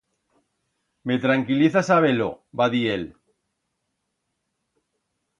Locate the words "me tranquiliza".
1.09-1.83